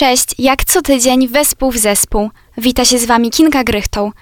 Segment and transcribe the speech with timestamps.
[0.00, 2.30] Cześć, jak co tydzień wespół w zespół.
[2.58, 4.12] Wita się z Wami Kinga Grychtą.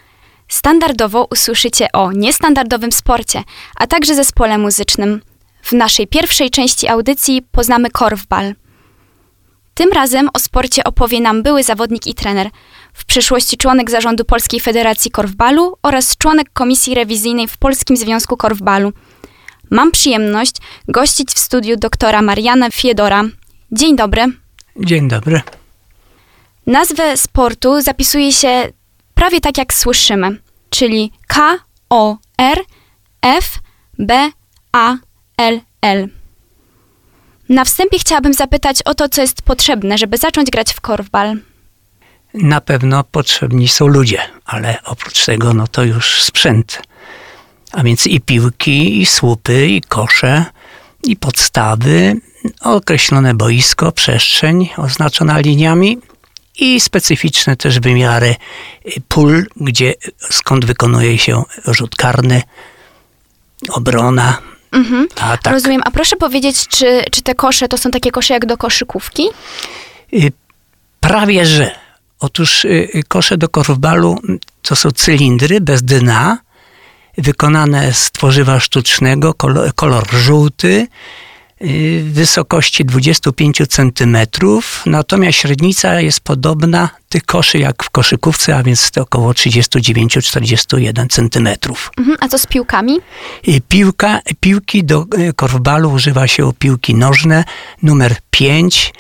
[0.49, 3.43] Standardowo usłyszycie o niestandardowym sporcie,
[3.77, 5.21] a także zespole muzycznym.
[5.63, 8.55] W naszej pierwszej części audycji poznamy korfbal.
[9.75, 12.51] Tym razem o sporcie opowie nam były zawodnik i trener,
[12.93, 18.93] w przyszłości członek zarządu Polskiej Federacji Korfbalu oraz członek komisji rewizyjnej w Polskim Związku Korfbalu.
[19.71, 20.57] Mam przyjemność
[20.89, 23.25] gościć w studiu doktora Mariana Fiedora.
[23.73, 24.25] Dzień dobry.
[24.77, 25.41] Dzień dobry.
[26.69, 28.69] Nazwę sportu zapisuje się
[29.15, 30.41] prawie tak jak słyszymy,
[30.71, 31.59] czyli K
[31.91, 32.59] O R
[33.23, 33.59] F
[33.99, 34.31] B
[34.73, 34.97] A
[35.39, 36.09] L L.
[37.49, 41.37] Na wstępie chciałabym zapytać o to, co jest potrzebne, żeby zacząć grać w korfbal.
[42.35, 46.83] Na pewno potrzebni są ludzie, ale oprócz tego no to już sprzęt.
[47.73, 50.45] A więc i piłki, i słupy, i kosze,
[51.05, 52.21] i podstawy,
[52.61, 55.99] określone boisko, przestrzeń oznaczona liniami
[56.59, 58.37] i specyficzne też wymiary
[59.09, 59.95] pól, gdzie,
[60.31, 62.43] skąd wykonuje się rzut karny,
[63.71, 64.39] obrona,
[64.73, 65.07] Mhm.
[65.21, 65.53] atak.
[65.53, 65.81] Rozumiem.
[65.85, 69.23] A proszę powiedzieć, czy, czy te kosze to są takie kosze jak do koszykówki?
[70.15, 70.33] Y,
[71.01, 71.71] Prawie że.
[72.21, 74.19] Otóż y, y, kosze do korfbalu
[74.63, 76.39] to są cylindry bez dna,
[77.19, 80.87] wykonane z tworzywa sztucznego, kolor, kolor żółty,
[82.03, 84.17] wysokości 25 cm,
[84.87, 91.49] natomiast średnica jest podobna tych koszy jak w koszykówce, a więc to około 39-41 cm.
[91.99, 92.17] Mhm.
[92.21, 92.99] A co z piłkami?
[93.49, 97.45] Y, Piłka, piłki do y, korfbalu używa się piłki nożne
[97.83, 98.93] numer 5,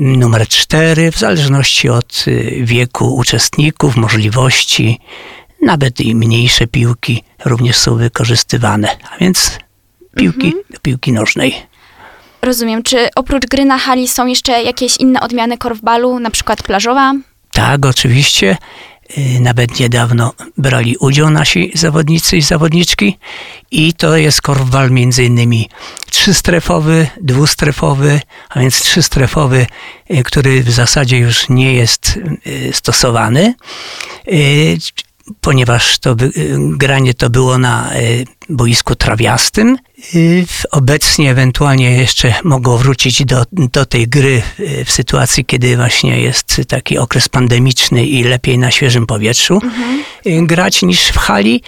[0.00, 5.00] numer 4, w zależności od y, wieku uczestników, możliwości.
[5.62, 9.58] Nawet i mniejsze piłki również są wykorzystywane, a więc
[10.16, 11.71] piłki do piłki nożnej.
[12.42, 12.82] Rozumiem.
[12.82, 17.12] Czy oprócz gry na hali są jeszcze jakieś inne odmiany korfbalu, na przykład plażowa?
[17.52, 18.56] Tak, oczywiście.
[19.18, 23.18] Y, Nawet niedawno brali udział nasi zawodnicy i zawodniczki
[23.70, 25.68] i to jest korfbal między innymi
[26.10, 29.66] trzystrefowy, dwustrefowy, a więc trzystrefowy,
[30.10, 33.54] y, który w zasadzie już nie jest y, stosowany,
[35.40, 39.78] ponieważ to y, granie to było na y, boisku trawiastym.
[40.14, 44.42] Y, Obecnie ewentualnie jeszcze mogą wrócić do, do tej gry
[44.84, 49.60] w sytuacji, kiedy właśnie jest taki okres pandemiczny i lepiej na świeżym powietrzu
[50.26, 51.62] y, grać niż w hali.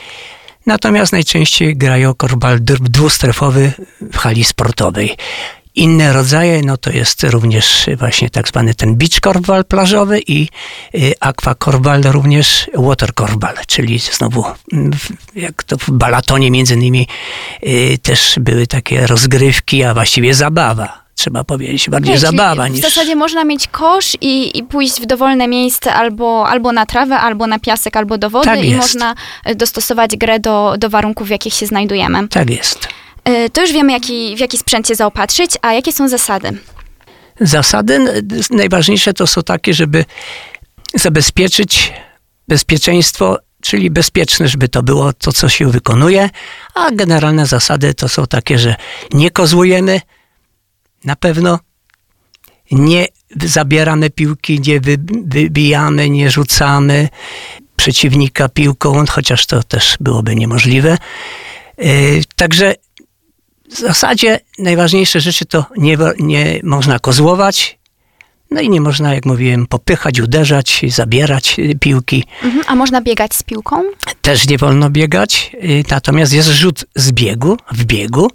[0.67, 3.73] Natomiast najczęściej grają korbal dwustrefowy
[4.13, 5.17] w hali sportowej.
[5.77, 10.49] Inne rodzaje, no to jest również właśnie tak zwany ten beach korbal plażowy i
[10.95, 16.75] y, aqua korbal również water korbal, czyli znowu mm, w- jak to w balatonie między
[16.75, 17.09] innymi
[17.67, 21.05] y, też były takie rozgrywki, a właściwie zabawa.
[21.15, 22.81] Trzeba powiedzieć, bardziej zabawa W niż...
[22.81, 27.47] zasadzie można mieć kosz i, i pójść w dowolne miejsce albo, albo na trawę, albo
[27.47, 28.81] na piasek, albo do wody Tak i jest.
[28.83, 29.15] można
[29.45, 32.29] e, dostosować grę do, do warunków, w jakich się znajdujemy.
[32.29, 32.89] Tak jest.
[33.25, 36.59] E, To już wiemy, jaki, w jaki sprzęt się zaopatrzyć, a jakie są zasady?
[37.41, 37.99] Zasady
[38.51, 40.05] najważniejsze to są takie, żeby
[40.95, 41.93] zabezpieczyć
[42.49, 46.31] bezpieczeństwo, czyli bezpieczne, żeby to było to, co się wykonuje,
[46.75, 48.75] a generalne zasady to są takie, że
[49.13, 50.01] nie kozłujemy
[51.05, 51.59] na pewno,
[52.71, 53.07] nie
[53.45, 54.97] zabieramy piłki, nie wy-
[55.27, 57.09] wybijamy, nie rzucamy
[57.77, 60.99] przeciwnika piłką, chociaż to też byłoby niemożliwe.
[61.79, 62.75] Yy, Także
[63.71, 67.79] w zasadzie najważniejsze rzeczy to nie, nie można kozłować,
[68.51, 72.25] no i nie można, jak mówiłem, popychać, uderzać, zabierać y, piłki.
[72.43, 72.65] Mhm.
[72.67, 73.83] A można biegać z piłką?
[74.23, 78.31] Też nie wolno biegać, y, natomiast jest rzut z biegu, w biegu,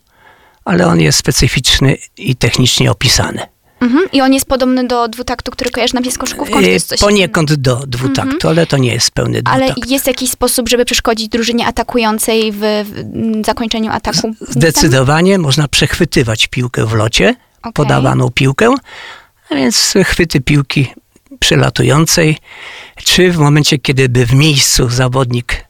[0.65, 3.41] ale on jest specyficzny i technicznie opisany.
[3.81, 4.11] Mhm.
[4.11, 6.55] I on jest podobny do dwutaktu, który kojarzy nam się z koszykówką?
[6.55, 9.91] czy to Y, jest coś Poniekąd do dwutaktu, ale to nie jest pełny Ale dwutakt.
[9.91, 14.33] jest jakiś sposób, żeby przeszkodzić drużynie atakującej w, w zakończeniu ataku?
[14.41, 17.73] Zdecydowanie można przechwytywać piłkę w locie, Okej.
[17.73, 18.75] podawaną piłkę,
[19.49, 20.93] a więc chwyty piłki
[21.39, 22.37] przelatującej,
[23.03, 25.65] czy w momencie, kiedy by w miejscu zawodnik,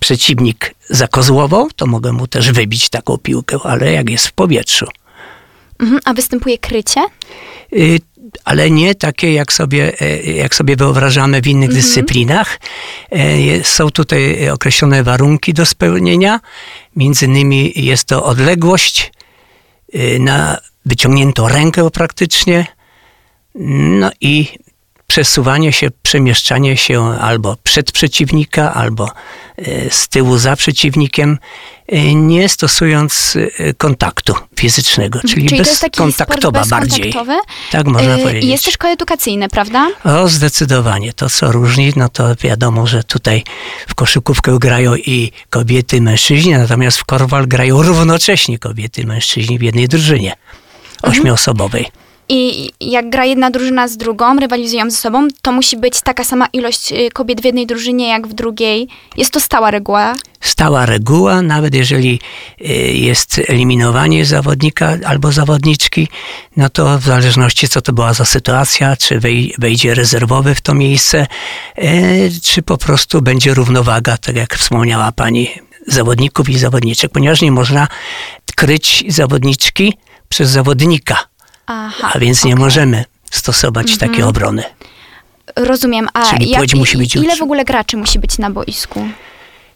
[0.00, 4.86] przeciwnik zakozłował, to mogę mu też wybić taką piłkę, ale jak jest w powietrzu.
[5.80, 6.00] Mhm.
[6.04, 7.00] A występuje krycie?
[7.72, 7.98] Y,
[8.44, 12.60] ale nie takie, jak sobie, e, jak sobie wyobrażamy w innych dyscyplinach.
[13.10, 16.40] E, Są tutaj określone warunki do spełnienia.
[16.96, 19.12] Między innymi jest to odległość
[19.94, 22.66] y, na wyciągniętą rękę praktycznie.
[23.54, 24.46] No i
[25.10, 29.08] przesuwanie się, przemieszczanie się albo przed przeciwnika, albo
[29.58, 31.38] e, z tyłu za przeciwnikiem,
[31.88, 37.14] e, nie stosując e, kontaktu fizycznego, czyli, Czyli bezkontaktowa bardziej.
[37.70, 38.50] Tak można Y, powiedzieć.
[38.50, 39.88] Jest też koedukacyjny, prawda?
[40.04, 41.12] O, zdecydowanie.
[41.12, 43.44] To, co różni, no to wiadomo, że tutaj
[43.88, 49.58] w koszykówkę grają i kobiety, i mężczyźni, natomiast w korwal grają równocześnie kobiety i mężczyźni
[49.58, 50.32] w jednej drużynie
[51.02, 51.99] ośmioosobowej.
[52.32, 56.46] I jak gra jedna drużyna z drugą, rywalizują ze sobą, to musi być taka sama
[56.52, 58.88] ilość y, kobiet w jednej drużynie, jak w drugiej.
[59.16, 60.16] Jest to stała reguła.
[60.40, 62.20] Stała reguła, nawet jeżeli
[62.60, 66.08] y, jest eliminowanie zawodnika albo zawodniczki,
[66.56, 70.74] no to w zależności co to była za sytuacja, czy wej- wejdzie rezerwowy w to
[70.74, 71.26] miejsce,
[71.78, 75.50] y, czy po prostu będzie równowaga, tak jak wspomniała pani,
[75.86, 77.88] zawodników i zawodniczek, ponieważ nie można
[78.56, 79.94] kryć zawodniczki
[80.28, 81.29] przez zawodnika,
[81.72, 82.10] Aha.
[82.14, 82.64] a więc nie okej.
[82.64, 84.62] możemy stosować takiej obrony.
[85.56, 86.08] Rozumiem.
[86.14, 89.08] A Czyli jak, musi być ile w ogóle graczy musi być na boisku?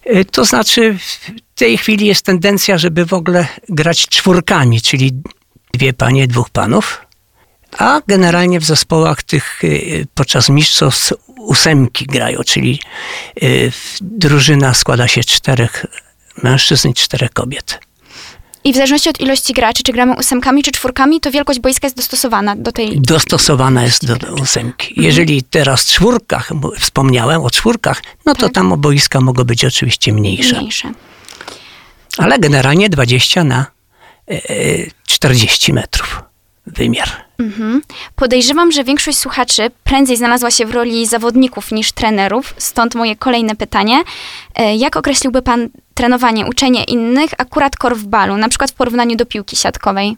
[0.06, 5.12] Y, To znaczy, w tej chwili jest tendencja, żeby w ogóle grać czwórkami, czyli
[5.74, 7.00] dwie panie, dwóch panów.
[7.78, 12.80] A generalnie w zespołach tych y, podczas mistrzostw ósemki grają, czyli
[13.42, 15.86] y, drużyna składa się z czterech
[16.42, 17.80] mężczyzn i czterech kobiet.
[18.64, 21.96] I w zależności od ilości graczy, czy gramy ósemkami, czy czwórkami, to wielkość boiska jest
[21.96, 23.00] dostosowana do tej...
[23.00, 24.94] Dostosowana jest do ósemki.
[24.96, 28.52] Jeżeli teraz czwórkach, wspomniałem o czwórkach, no to Tak.
[28.52, 30.58] tam boiska mogą być oczywiście mniejsze.
[30.58, 30.92] Mniejsze.
[32.18, 33.66] Ale generalnie 20 na
[34.30, 36.22] e, e, 40 metrów
[36.76, 37.08] wymiar.
[37.38, 37.82] Mhm.
[38.16, 43.56] Podejrzewam, że większość słuchaczy prędzej znalazła się w roli zawodników niż trenerów, stąd moje kolejne
[43.56, 44.02] pytanie.
[44.54, 49.56] E, Jak określiłby pan trenowanie, uczenie innych akurat korfbalu, na przykład w porównaniu do piłki
[49.56, 50.16] siatkowej?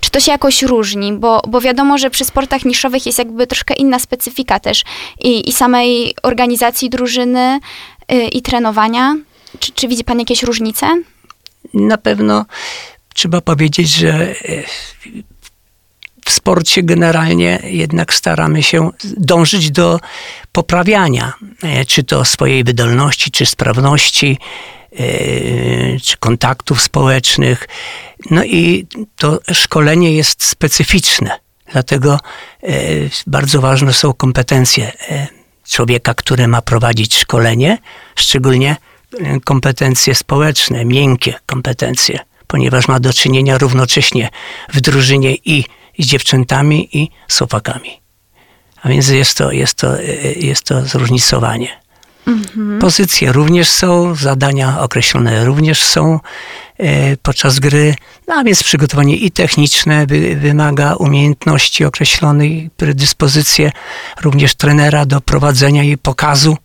[0.00, 1.12] Czy to się jakoś różni?
[1.12, 4.84] Bo, bo wiadomo, że przy sportach niszowych jest jakby troszkę inna specyfika też
[5.20, 7.60] i, i samej organizacji drużyny
[8.12, 9.16] y, i trenowania.
[9.58, 10.86] Czy, czy widzi pan jakieś różnice?
[11.74, 12.44] Na pewno
[13.14, 14.34] trzeba powiedzieć, że e,
[16.34, 20.00] sporcie generalnie jednak staramy się dążyć do
[20.52, 21.32] poprawiania,
[21.62, 24.38] e, czy to swojej wydolności, czy sprawności,
[24.92, 27.68] e, czy kontaktów społecznych.
[28.30, 28.86] No i
[29.16, 31.30] to szkolenie jest specyficzne,
[31.72, 32.18] dlatego
[32.62, 32.68] e,
[33.26, 34.92] bardzo ważne są kompetencje
[35.68, 37.78] człowieka, który ma prowadzić szkolenie,
[38.16, 38.76] szczególnie
[39.44, 44.28] kompetencje społeczne, miękkie kompetencje, ponieważ ma do czynienia równocześnie
[44.72, 45.64] w drużynie i
[45.98, 48.00] z dziewczętami, i z chłopakami.
[48.82, 49.96] A więc jest to, jest to,
[50.36, 51.84] jest to zróżnicowanie.
[52.80, 56.20] Pozycje również są, zadania określone również są
[56.78, 57.94] e, podczas gry,
[58.28, 63.72] no a więc przygotowanie i techniczne wy, wymaga umiejętności określonej, predyspozycje
[64.22, 66.56] również trenera do prowadzenia i pokazu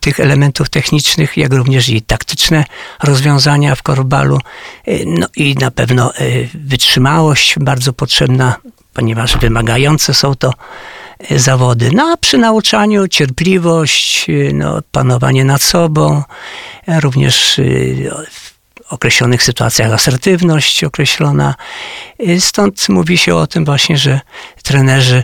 [0.00, 2.64] tych elementów technicznych, jak również i taktyczne
[3.02, 4.38] rozwiązania w korbalu.
[4.86, 6.20] E, No i na pewno e,
[6.54, 8.56] wytrzymałość bardzo potrzebna,
[8.94, 10.52] ponieważ wymagające są to
[11.30, 11.90] zawody.
[11.94, 16.22] No a przy nauczaniu cierpliwość, no, panowanie nad sobą,
[16.88, 17.60] e, również
[18.30, 18.54] w
[18.92, 21.54] określonych sytuacjach asertywność określona.
[22.38, 24.20] Stąd mówi się o tym właśnie, że
[24.62, 25.22] trenerzy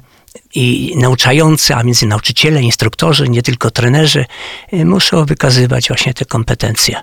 [0.55, 4.25] i nauczający, a między nauczyciele, instruktorzy, nie tylko trenerzy,
[4.73, 7.03] e, muszą wykazywać właśnie te kompetencje.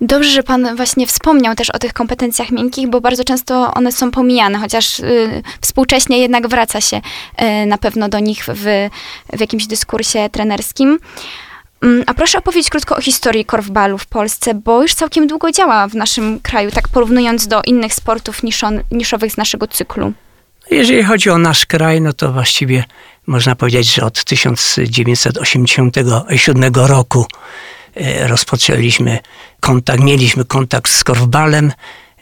[0.00, 4.10] Dobrze, że pan właśnie wspomniał też o tych kompetencjach miękkich, bo bardzo często one są
[4.10, 8.88] pomijane, chociaż y, współcześnie jednak wraca się y, na pewno do nich w,
[9.32, 10.98] w jakimś dyskursie trenerskim.
[11.82, 15.88] Mm, A proszę opowiedzieć krótko o historii korfbalu w Polsce, bo już całkiem długo działa
[15.88, 20.12] w naszym kraju, tak porównując do innych sportów niszon, niszowych z naszego cyklu.
[20.70, 22.84] Jeżeli chodzi o nasz kraj, no to właściwie
[23.26, 27.26] można powiedzieć, że od 1987 roku
[27.96, 29.18] e, rozpoczęliśmy
[29.60, 31.72] kontakt, mieliśmy kontakt z korfbalem.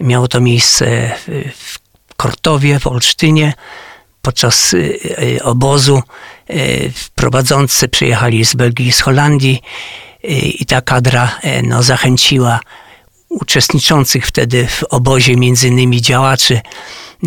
[0.00, 1.78] Miało to miejsce w-
[2.16, 3.52] Kortowie, w Olsztynie.
[4.22, 4.78] Podczas e,
[5.36, 6.02] e, obozu
[7.14, 9.62] prowadzący przyjechali z Belgii z Holandii
[10.58, 12.60] i ta kadra no, zachęciła
[13.30, 16.60] uczestniczących wtedy w obozie, między innymi działaczy,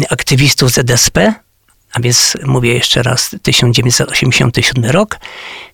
[0.10, 1.34] aktywistów ZSP,
[1.94, 5.20] a więc mówię jeszcze raz 1987 rok.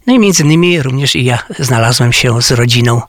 [0.08, 3.02] No i między innymi również i ja znalazłem się z rodziną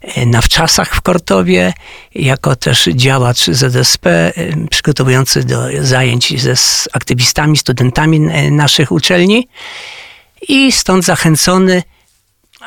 [0.00, 1.72] e, na wczasach w Kortowie,
[2.14, 4.32] jako też działacz ZSP, e,
[4.70, 8.20] przygotowujący do zajęć ze z aktywistami, studentami
[8.50, 9.48] naszych uczelni.
[10.48, 11.82] I stąd zachęcony,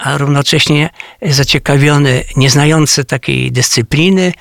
[0.03, 0.89] a równocześnie
[1.21, 4.33] zaciekawiony, nieznający takiej dyscypliny,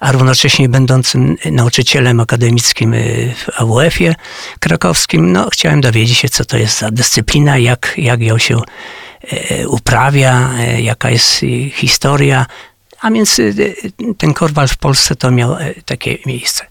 [0.00, 4.14] a równocześnie będącym nauczycielem akademickim y, w AWF-ie
[4.60, 8.56] krakowskim, no, chciałem dowiedzieć się, co to jest za dyscyplina, jak, jak ją się
[9.22, 12.46] e, uprawia, e, jaka jest historia.
[13.00, 13.74] A więc y,
[14.18, 16.66] ten korwal w Polsce to miał takie miejsce.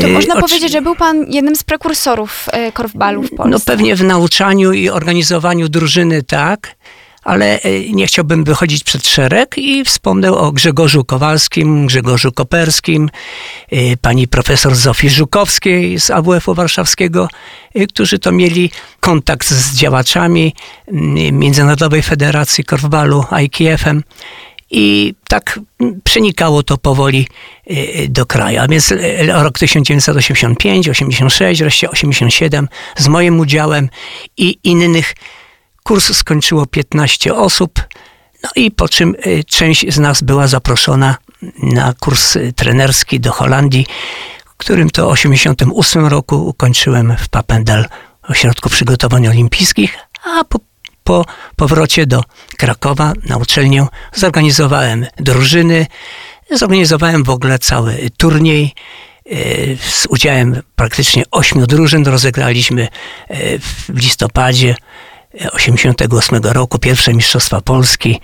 [0.00, 3.50] To można powiedzieć, że był pan jednym z prekursorów korwbalu w Polsce.
[3.50, 6.76] No pewnie w nauczaniu i organizowaniu drużyny tak
[7.24, 13.10] ale e, nie chciałbym wychodzić przed szereg i wspomnę o Grzegorzu Kowalskim, Grzegorzu Koperskim,
[13.70, 17.28] e, pani profesor Zofii Żukowskiej z AWF-u Warszawskiego,
[17.74, 20.54] e, którzy to mieli kontakt z działaczami
[21.32, 24.02] Międzynarodowej Federacji Korfbalu, IKF-em.
[24.70, 25.60] I tak
[26.04, 27.28] przenikało to powoli
[28.08, 28.60] do kraju.
[28.60, 28.94] A więc
[29.28, 33.88] rok 1985, 86, wreszcie 87 z moim udziałem
[34.36, 35.14] i innych
[35.86, 37.82] Kurs skończyło 15 osób,
[38.42, 41.16] no i po czym y, część z nas była zaproszona
[41.62, 43.86] na kurs y, trenerski do Holandii,
[44.56, 47.86] którym to w 88 roku ukończyłem w Papendal
[48.28, 50.58] Ośrodku Przygotowań Olimpijskich, a po,
[51.04, 51.24] po
[51.56, 52.22] powrocie do
[52.58, 55.86] Krakowa na uczelnię zorganizowałem drużyny,
[56.50, 58.74] zorganizowałem w ogóle cały turniej,
[59.26, 62.06] y, z udziałem praktycznie ośmiu drużyn.
[62.06, 62.88] Rozegraliśmy
[63.88, 64.74] w listopadzie
[65.52, 68.20] 88 roku, pierwsze Mistrzostwa Polski.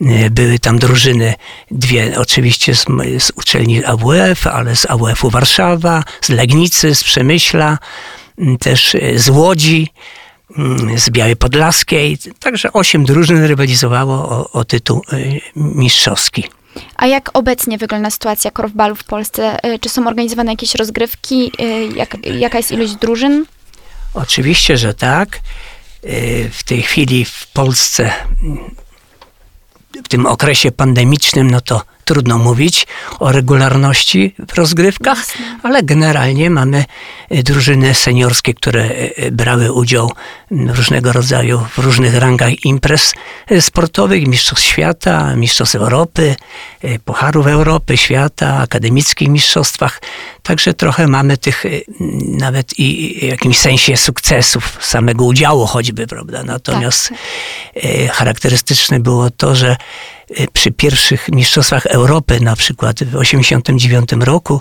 [0.00, 1.34] E, były tam drużyny,
[1.70, 2.84] dwie oczywiście z,
[3.18, 7.78] z uczelni AWF, ale z AWF-u Warszawa, z Legnicy, z Przemyśla,
[8.60, 9.88] też e, z Łodzi,
[10.96, 12.18] z Białej Podlaskiej.
[12.40, 15.16] Także osiem drużyn rywalizowało o, o tytuł e,
[15.56, 16.44] mistrzowski.
[16.96, 19.58] A jak obecnie wygląda sytuacja korfbalu w Polsce?
[19.80, 21.52] Czy są organizowane jakieś rozgrywki?
[21.94, 23.46] Jak, jaka jest ilość drużyn?
[24.14, 25.40] Oczywiście, że tak.
[26.08, 28.12] Y, w tej chwili w Polsce
[30.04, 32.86] w tym okresie pandemicznym, no to trudno mówić
[33.18, 35.18] o regularności w rozgrywkach,
[35.62, 36.84] ale generalnie mamy
[37.32, 40.12] y, drużyny seniorskie, które y, brały udział
[40.50, 43.14] w różnego rodzaju, w różnych rangach imprez
[43.60, 46.36] sportowych, mistrzostw świata, mistrzostw Europy,
[47.04, 50.00] pucharów Europy, świata, akademickich mistrzostwach.
[50.46, 51.64] Także trochę mamy tych
[52.38, 56.42] nawet i w jakimś sensie sukcesów, samego udziału choćby, prawda?
[56.42, 58.12] Natomiast tak.
[58.12, 59.76] charakterystyczne było to, że
[60.30, 64.60] Y, przy pierwszych mistrzostwach Europy, na przykład w 1989 roku,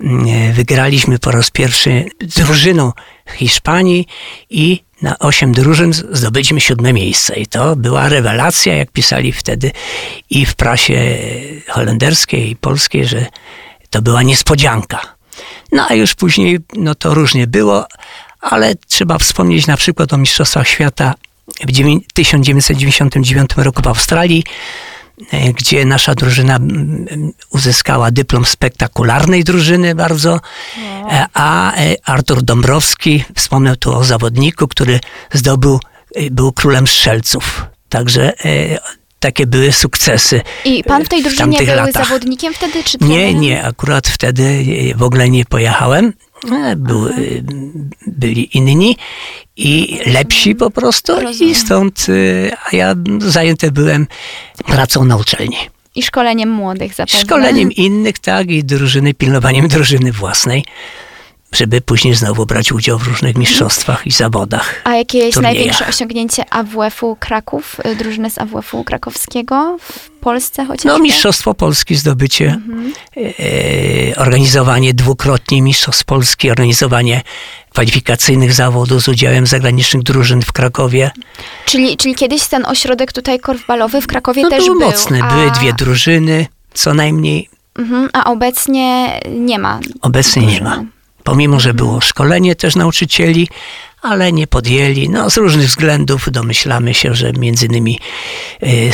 [0.00, 2.04] y, wygraliśmy po raz pierwszy
[2.36, 2.92] drużyną
[3.34, 4.06] Hiszpanii
[4.50, 7.36] i na osiem drużyn zdobyliśmy siódme miejsce.
[7.36, 9.70] I to była rewelacja, jak pisali wtedy
[10.30, 11.18] i w prasie
[11.68, 13.26] holenderskiej i polskiej, że
[13.90, 15.00] to była niespodzianka.
[15.72, 17.86] No a już później, no to różnie było,
[18.40, 21.14] ale trzeba wspomnieć na przykład o Mistrzostwach Świata
[21.60, 24.44] w 1999 roku w Australii,
[25.32, 26.58] e, gdzie nasza drużyna
[27.50, 30.40] uzyskała dyplom spektakularnej drużyny bardzo,
[31.10, 35.00] e, a e, Artur Dąbrowski wspomniał tu o zawodniku, który
[35.32, 35.80] zdobył,
[36.30, 37.66] był królem strzelców.
[37.88, 38.32] Także
[39.20, 40.40] takie były sukcesy.
[40.64, 42.08] I pan w tej drużynie w był latach.
[42.08, 43.24] zawodnikiem wtedy, czy trenerem?
[43.24, 44.64] Nie, nie, akurat wtedy
[44.96, 46.12] w ogóle nie pojechałem.
[46.76, 47.44] Był, y,
[48.06, 48.96] byli inni
[49.56, 51.52] i lepsi po prostu Rozumiem.
[51.52, 52.06] i stąd,
[52.64, 54.06] a ja zajęty byłem
[54.66, 55.56] pracą na uczelni.
[55.94, 57.20] I szkoleniem młodych zapewne.
[57.20, 60.64] Szkoleniem innych, tak, i drużyny, pilnowaniem drużyny własnej
[61.52, 64.80] żeby później znowu brać udział w różnych mistrzostwach i zawodach.
[64.84, 65.54] A jakie jest turniejach.
[65.54, 70.88] największe osiągnięcie AWF-u Kraków, y, drużyny z AWF-u krakowskiego w Polsce chociażby?
[70.88, 72.92] No, Mistrzostwo Polski, zdobycie, mhm.
[73.16, 77.22] e, organizowanie dwukrotnie Mistrzostw Polski, organizowanie
[77.70, 81.10] kwalifikacyjnych zawodów z udziałem zagranicznych drużyn w Krakowie.
[81.64, 84.80] Czyli, czyli kiedyś ten ośrodek tutaj korfbalowy w Krakowie no, też był?
[84.80, 85.34] mocny, a...
[85.34, 87.48] były dwie drużyny, co najmniej.
[87.78, 89.80] Mhm, a obecnie nie ma?
[90.02, 90.84] Obecnie nie ma
[91.24, 93.48] pomimo że było szkolenie też nauczycieli,
[94.02, 95.08] ale nie podjęli.
[95.08, 98.00] No, z różnych względów domyślamy się, że między innymi
[98.62, 98.92] e, e,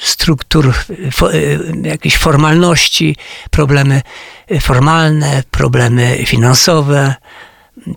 [0.00, 0.74] struktur,
[1.22, 3.16] e, jakieś formalności,
[3.50, 4.02] problemy
[4.60, 7.14] formalne, problemy finansowe,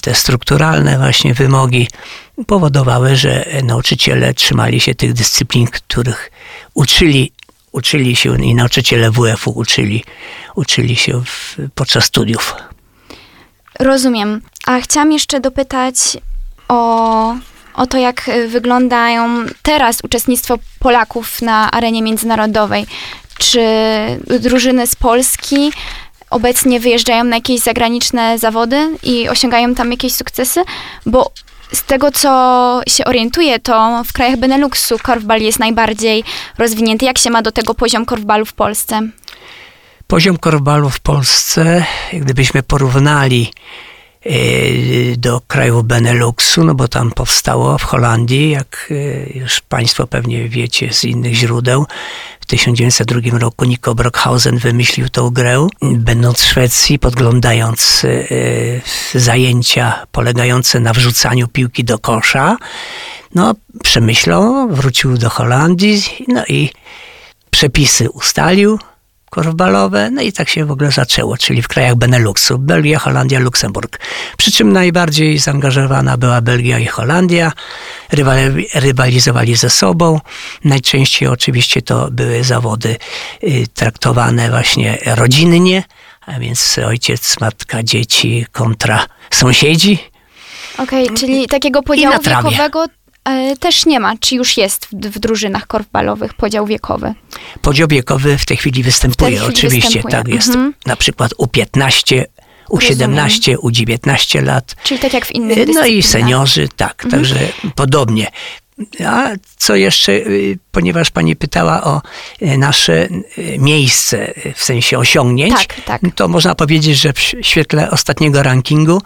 [0.01, 1.87] te strukturalne właśnie wymogi
[2.47, 6.31] powodowały, że nauczyciele trzymali się tych dyscyplin, których
[6.73, 7.31] uczyli,
[7.71, 10.03] uczyli się i nauczyciele WF-u uczyli,
[10.55, 12.55] uczyli się w, podczas studiów.
[13.81, 14.41] Rozumiem.
[14.65, 15.95] A chciałam jeszcze dopytać
[16.67, 17.35] o,
[17.75, 22.85] o to, jak wyglądają teraz uczestnictwo Polaków na arenie międzynarodowej.
[23.37, 23.61] Czy
[24.39, 25.71] drużyny z Polski
[26.29, 30.63] obecnie wyjeżdżają na jakieś zagraniczne zawody i osiągają tam jakieś sukcesy?
[31.05, 31.31] Bo
[31.71, 36.23] z tego, co się orientuję, to w krajach Beneluxu korfbal jest najbardziej
[36.57, 37.05] rozwinięty.
[37.05, 39.01] Jak się ma do tego poziom korfbalu w Polsce?
[40.11, 43.51] Poziom korbalu w Polsce, gdybyśmy porównali
[44.25, 50.49] y, do krajów Beneluxu, no bo tam powstało w Holandii, jak y, już Państwo pewnie
[50.49, 51.85] wiecie z innych źródeł,
[52.39, 55.67] w 1902 roku Nico Brockhausen wymyślił tą grę.
[55.81, 58.81] Będąc w Szwecji, podglądając y,
[59.15, 62.57] zajęcia polegające na wrzucaniu piłki do kosza,
[63.35, 66.69] no przemyślał, wrócił do Holandii, no i
[67.51, 68.79] przepisy ustalił,
[69.31, 73.99] korfbalowe, no i tak się w ogóle zaczęło, czyli w krajach Beneluxu, Belgia, Holandia, Luksemburg.
[74.37, 77.51] Przy czym najbardziej zaangażowana była Belgia i Holandia,
[78.11, 80.19] Rywali, rywalizowali ze sobą.
[80.63, 82.97] Najczęściej oczywiście to były zawody
[83.43, 85.83] y, traktowane właśnie rodzinnie,
[86.25, 89.97] a więc ojciec, matka, dzieci kontra sąsiedzi.
[90.77, 92.85] Okej, okay, czyli takiego podziału wiekowego
[93.59, 97.13] też nie ma, czy już jest w, drużynach korfbalowych podział wiekowy?
[97.61, 100.11] Podział wiekowy w tej chwili występuje, tej chwili oczywiście, występuje.
[100.11, 100.47] tak jest.
[100.47, 100.73] Mhm.
[100.85, 102.23] Na przykład U15,
[102.69, 104.75] U17, U19 lat.
[104.83, 107.11] Czyli tak jak w innych No i seniorzy, tak, mhm.
[107.11, 107.39] także
[107.75, 108.27] podobnie.
[109.07, 112.01] A co jeszcze, y, ponieważ pani pytała o
[112.41, 112.93] y, nasze
[113.37, 116.01] y, miejsce w sensie osiągnięć, tak, tak.
[116.15, 119.01] to można powiedzieć, że w świetle ostatniego rankingu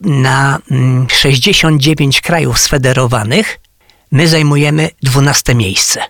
[0.00, 0.58] na
[1.08, 3.60] 69 mm, krajów sfederowanych
[4.12, 6.00] my zajmujemy 12 miejsce.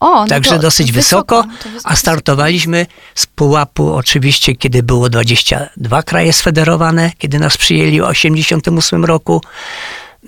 [0.00, 6.32] O, no Także dosyć wysoko, wysoko a startowaliśmy z pułapu oczywiście, kiedy było 22 kraje
[6.32, 9.42] sfederowane, kiedy nas przyjęli w 1988 roku.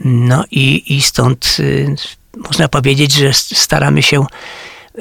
[0.04, 1.94] No i, i stąd y,
[2.48, 4.26] można powiedzieć, że staramy się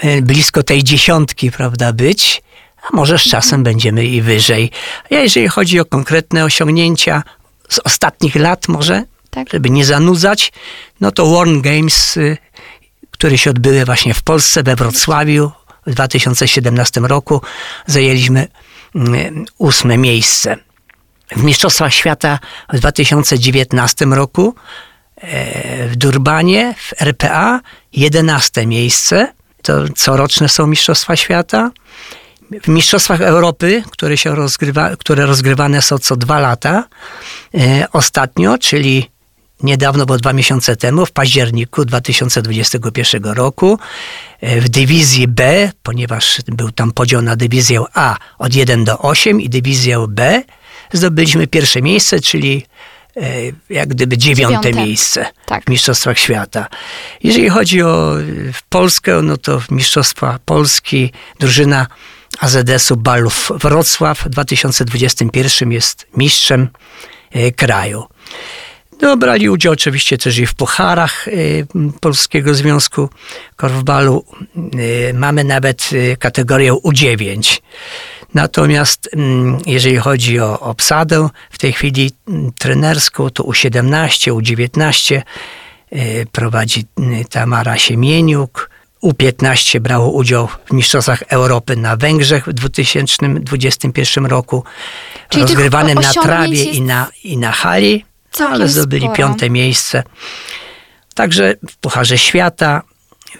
[0.04, 2.44] y, blisko tej dziesiątki, prawda, być,
[2.84, 3.64] a może z czasem mhm.
[3.64, 4.72] będziemy i wyżej.
[5.12, 7.24] A jeżeli chodzi o konkretne osiągnięcia
[7.70, 9.50] z ostatnich lat może, tak.
[9.50, 10.52] żeby nie zanudzać,
[11.02, 12.38] no to Warn Games, y,
[13.12, 15.52] które się odbyły właśnie w Polsce, we Wrocławiu
[15.88, 17.42] w 2017 roku,
[17.88, 18.48] zajęliśmy
[19.58, 20.58] ósme miejsce.
[21.36, 22.40] W Mistrzostwach Świata
[22.74, 24.56] w 2019 roku
[25.18, 27.60] e, w Durbanie, w RPA,
[27.94, 29.34] 11 miejsce.
[29.62, 31.72] To coroczne są Mistrzostwa Świata.
[32.64, 36.84] W Mistrzostwach Europy, które, się rozgrywa, które rozgrywane są co dwa lata,
[37.54, 39.10] e, ostatnio, czyli
[39.64, 43.80] niedawno, bo dwa miesiące temu, w październiku 2021 roku,
[44.42, 49.42] e, w dywizji B, ponieważ był tam podział na dywizję A od 1 do 8
[49.42, 50.42] i dywizję B,
[50.94, 52.66] zdobyliśmy pierwsze miejsce, czyli
[53.18, 53.22] e,
[53.70, 54.86] jak gdyby dziewiąte, dziewiąte.
[54.86, 55.64] miejsce tak.
[55.66, 56.68] w Mistrzostwach Świata.
[57.24, 58.24] Jeżeli chodzi o e,
[58.70, 61.88] Polskę, no to w Mistrzostwa Polski drużyna
[62.40, 66.70] AZS-u Balów Wrocław w 2021 jest mistrzem
[67.32, 68.04] e, kraju.
[69.02, 71.26] No, brali udział oczywiście też i w pucharach
[72.00, 73.10] Polskiego Związku
[73.56, 74.26] Korfbalu.
[75.14, 77.62] Mamy nawet kategorię U9.
[78.34, 85.22] Natomiast mm, jeżeli chodzi o obsadę, w tej chwili mm, trenerską to U17, U19
[85.94, 88.70] y, prowadzi y, Tamara Siemieniuk.
[89.04, 94.64] U15 brało udział w Mistrzostwach Europy na Węgrzech w 2021 roku,
[95.30, 98.06] Czyli rozgrywanym na trawie i na, i na hali,
[98.40, 99.18] ale zdobyli sporo.
[99.18, 100.04] piąte miejsce.
[101.16, 102.82] Także w Pucharze Świata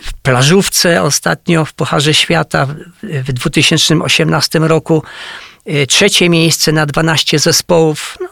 [0.02, 2.68] w plażówce ostatnio w Pucharze Świata
[3.04, 5.04] w 2018 roku.
[5.70, 8.18] Y, trzecie miejsce na 12 zespołów.
[8.22, 8.28] No,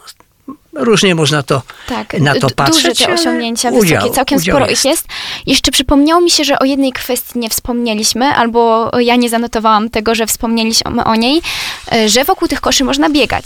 [0.74, 2.98] różnie można to tak, na to patrzeć.
[2.98, 4.84] Duże te osiągnięcia, udział, wysokie, całkiem sporo jest.
[4.84, 5.06] ich jest.
[5.46, 10.14] Jeszcze przypomniało mi się, że o jednej kwestii nie wspomnieliśmy, albo ja nie zanotowałam tego,
[10.14, 11.42] że wspomnieliśmy o niej,
[11.94, 13.44] y, że wokół tych koszy można biegać.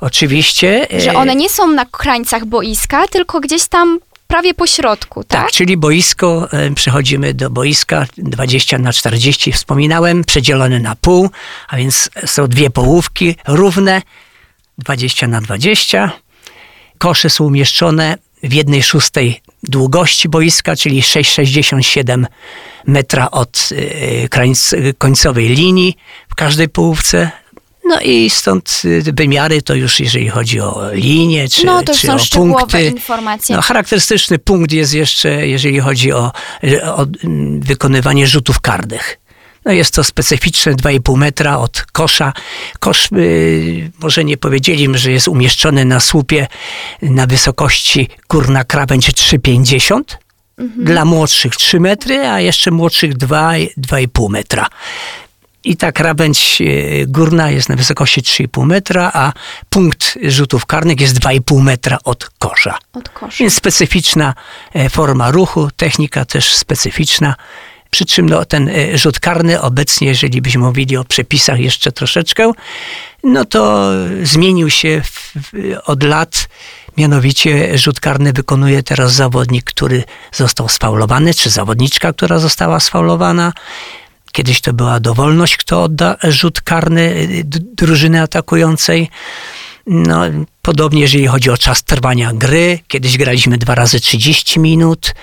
[0.00, 0.86] Oczywiście.
[0.98, 5.42] Że one nie są na krańcach boiska, tylko gdzieś tam prawie po środku, tak?
[5.42, 11.30] Tak, czyli boisko, e, przechodzimy do boiska 20 na 40, wspominałem, przedzielone na pół,
[11.68, 14.02] a więc są dwie połówki równe,
[14.78, 16.12] 20 na 20.
[16.98, 22.26] Kosze są umieszczone w jednej szóstej długości boiska, czyli 6,67
[22.86, 23.68] metra od
[24.82, 25.96] e, końcowej linii
[26.28, 27.30] w każdej połówce.
[27.86, 32.06] No i stąd y, wymiary to już jeżeli chodzi o linie czy, no, to czy
[32.06, 32.84] są o punkty.
[32.84, 33.56] informacje.
[33.56, 36.32] No, charakterystyczny punkt jest jeszcze, jeżeli chodzi o,
[36.84, 39.18] o mm, wykonywanie rzutów karnych.
[39.64, 42.32] No jest to specyficzne 2,5 metra od kosza.
[42.78, 46.46] Kosz, yy, może nie powiedzieliśmy, że jest umieszczony na słupie
[47.02, 50.02] na wysokości górna krawędź 3,50.
[50.58, 50.84] Mhm.
[50.84, 54.66] Dla młodszych 3 metry, a jeszcze młodszych 2,5 metra
[55.66, 59.32] i ta krawędź e, górna jest na wysokości 3,5 metra, a
[59.68, 62.78] punkt rzutów karnych jest 2,5 metra od kosza.
[62.92, 63.36] Od kosza.
[63.40, 64.34] Więc specyficzna
[64.74, 67.34] e, forma ruchu, technika też specyficzna.
[67.90, 72.52] Przy czym no, ten e, rzut karny obecnie, jeżeli byśmy mówili o przepisach jeszcze troszeczkę,
[73.24, 73.90] no to
[74.22, 76.48] zmienił się w, w, od lat.
[76.96, 83.52] Mianowicie rzut karny wykonuje teraz zawodnik, który został sfaulowany, czy zawodniczka, która została sfaulowana.
[84.36, 87.44] Kiedyś to była dowolność, kto odda rzut karny y,
[87.76, 89.08] drużyny atakującej.
[89.86, 90.20] No,
[90.62, 92.78] podobnie jeżeli chodzi o czas trwania gry.
[92.88, 95.14] Kiedyś graliśmy dwa razy 30 minut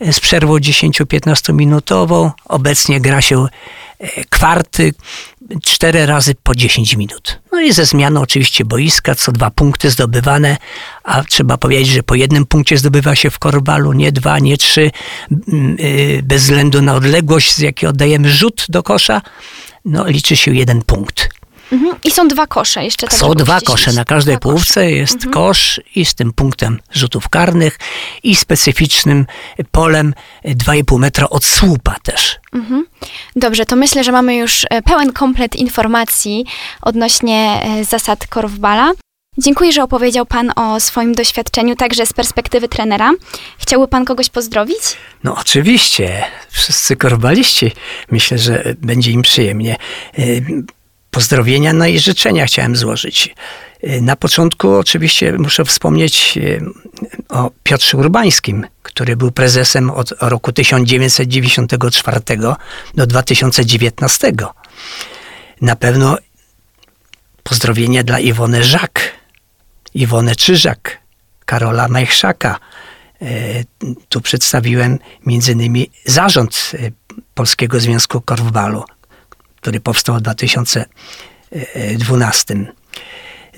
[0.00, 2.30] z przerwą 10-15 minutową.
[2.44, 3.46] Obecnie gra się
[4.04, 4.94] y, kwarty,
[5.64, 7.40] cztery razy po 10 minut.
[7.52, 10.56] No i ze zmianą oczywiście boiska, co dwa punkty zdobywane,
[11.04, 14.90] a trzeba powiedzieć, że po jednym punkcie zdobywa się w korbalu, nie dwa, nie trzy,
[15.80, 19.22] y, bez względu na odległość, z jakiej oddajemy rzut do kosza,
[19.84, 21.37] no liczy się jeden punkt.
[21.72, 21.94] Mhm.
[22.04, 23.06] I są dwa kosze jeszcze.
[23.06, 23.92] Tak są dwa kosze.
[23.92, 24.90] Na każdej dwa połówce kosze.
[24.90, 25.32] jest mhm.
[25.32, 27.78] kosz i z tym punktem rzutów karnych
[28.22, 29.26] i specyficznym
[29.70, 32.36] polem 2,5 metra od słupa też.
[32.52, 32.86] Mhm.
[33.36, 36.46] Dobrze, to myślę, że mamy już e, pełen komplet informacji
[36.82, 38.92] odnośnie e, zasad korfbala.
[39.38, 43.12] Dziękuję, że opowiedział Pan o swoim doświadczeniu, także z perspektywy trenera.
[43.58, 44.78] Chciałby Pan kogoś pozdrowić?
[45.24, 47.72] No oczywiście, wszyscy korbaliści.
[48.10, 49.76] Myślę, że będzie im przyjemnie.
[51.18, 53.34] Pozdrowienia no i życzenia chciałem złożyć.
[53.84, 56.60] Y, na początku oczywiście muszę wspomnieć y,
[57.28, 62.20] o Piotrze Urbańskim, który był prezesem od roku 1994
[62.94, 64.32] do 2019.
[65.60, 66.18] Na pewno
[67.42, 69.12] pozdrowienia dla Iwony Żak,
[69.94, 70.98] Iwony Czyżak,
[71.44, 72.58] Karola Majchrzaka.
[73.22, 73.64] Y,
[74.08, 76.72] tu przedstawiłem między innymi zarząd
[77.34, 78.84] Polskiego Związku Korfbalu,
[79.60, 82.54] który powstał w 2012.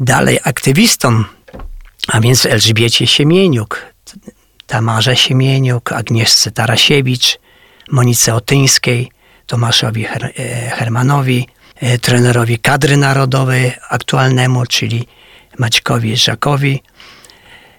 [0.01, 1.25] Dalej aktywistom,
[2.09, 3.87] a więc Elżbiecie Siemieniuk,
[4.67, 7.39] Tamarze Siemieniuk, Agnieszce Tarasiewicz,
[7.91, 9.11] Monice Otyńskiej,
[9.47, 10.31] Tomaszowi Her e,
[10.71, 15.07] Hermanowi, e, trenerowi kadry narodowej aktualnemu, czyli
[15.59, 16.83] Maćkowi Żakowi,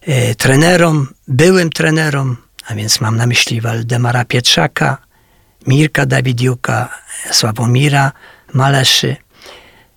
[0.02, 4.98] e, trenerom, byłym trenerom, a więc mam na myśli Waldemara Pietrzaka,
[5.67, 6.89] Mirka Dawidiuka,
[7.32, 8.12] Sławomira
[8.54, 9.15] Maleszy,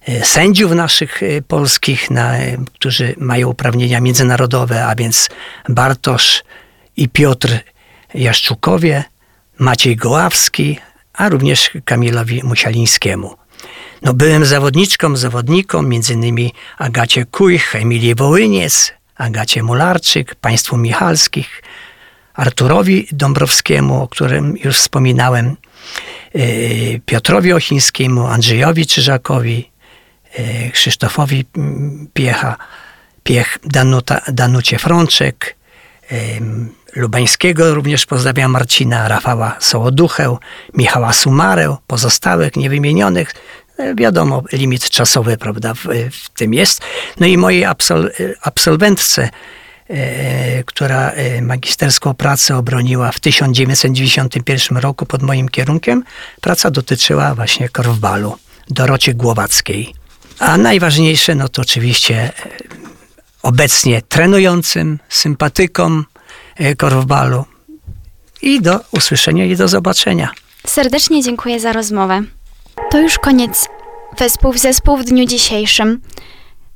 [0.09, 5.29] e, sędziów naszych e, polskich, na, e, którzy mają uprawnienia międzynarodowe, a więc
[5.68, 6.44] Bartosz
[6.96, 7.59] i Piotr
[8.14, 9.05] Jaszczukowie,
[9.59, 10.79] Maciej Goławski,
[11.12, 13.37] a również Kamilowi Musialińskiemu.
[14.03, 21.62] No, byłem zawodniczką, zawodnikom, między innymi Agacie Kujch, Emilii Wołyniec, Agacie Mularczyk, państwu Michalskich,
[22.35, 25.57] Arturowi Dąbrowskiemu, o którym już wspominałem,
[26.37, 29.70] y, Piotrowi Ochińskiemu, Andrzejowi Czyżakowi,
[30.38, 31.44] y, Krzysztofowi
[32.12, 32.57] Piecha,
[33.23, 35.57] Piech, Danuta, Danucie Frączek,
[36.12, 36.16] y,
[36.97, 40.38] Lubańskiego również pozdrawiam Marcina, Rafała Sołoducheł,
[40.75, 43.35] Michała Sumarę, pozostałych niewymienionych.
[43.94, 46.81] Wiadomo, limit czasowy, prawda, w, w tym jest.
[47.20, 48.11] No i mojej absol,
[48.42, 49.31] absolwentce
[50.66, 56.05] która e, magisterską pracę obroniła w 1991 roku pod moim kierunkiem.
[56.40, 58.38] Praca dotyczyła właśnie korwbalu,
[58.70, 59.94] Dorocie Głowackiej.
[60.38, 62.33] A najważniejsze, no to oczywiście e,
[63.42, 66.05] obecnie trenującym, sympatykom
[66.79, 67.44] korwbalu.
[68.42, 70.31] I do usłyszenia i do zobaczenia.
[70.66, 72.23] Serdecznie dziękuję za rozmowę.
[72.90, 73.68] To już koniec
[74.18, 76.01] wespół w zespół w dniu dzisiejszym.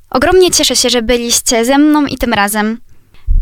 [0.09, 2.77] Ogromnie cieszę się, że byliście ze mną i tym razem.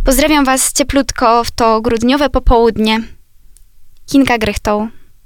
[0.06, 3.02] Pozdrawiam Was cieplutko w to grudniowe popołudnie.
[4.06, 4.90] Kinka Grychtą.